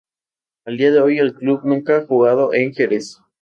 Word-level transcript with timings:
A 0.65 0.71
día 0.71 0.89
de 0.91 0.99
hoy 0.99 1.19
el 1.19 1.35
club 1.35 1.59
nunca 1.63 1.97
ha 1.97 2.07
jugado 2.07 2.55
en 2.55 2.73
Jerez. 2.73 3.19